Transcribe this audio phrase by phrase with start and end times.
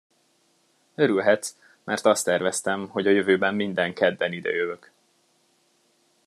[0.95, 4.91] Örülhetsz, mert azt tervezem, hogy a jövőben minden kedden ide jövök.